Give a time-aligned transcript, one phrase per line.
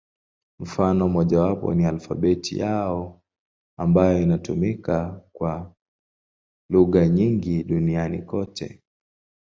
[0.59, 3.21] Mfano mmojawapo ni alfabeti yao,
[3.77, 5.75] ambayo inatumika kwa
[6.69, 8.81] lugha nyingi duniani kote.